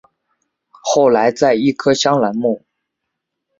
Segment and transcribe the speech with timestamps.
[0.71, 2.65] 后来在一棵香兰木。